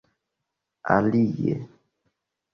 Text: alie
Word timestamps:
alie 0.91 1.55